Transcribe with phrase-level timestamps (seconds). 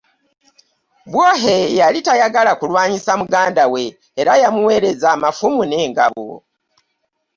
[1.11, 3.83] Bwohe yali tayagala kulwanyisa muganda we
[4.21, 6.27] era yamuweereza amafumu n’engabo.